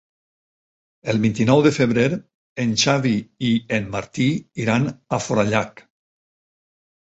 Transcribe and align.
El 1.11 1.19
vint-i-nou 1.25 1.61
de 1.67 1.71
febrer 1.75 2.05
en 2.65 2.73
Xavi 2.85 3.13
i 3.51 3.53
en 3.79 3.87
Martí 3.99 4.29
iran 4.67 4.91
a 4.91 5.23
Forallac. 5.29 5.87